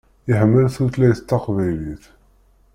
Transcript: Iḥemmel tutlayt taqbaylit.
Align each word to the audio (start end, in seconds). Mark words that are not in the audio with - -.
Iḥemmel 0.31 0.65
tutlayt 0.75 1.19
taqbaylit. 1.29 2.03